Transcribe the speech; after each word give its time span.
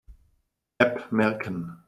App 0.79 1.11
merken. 1.11 1.77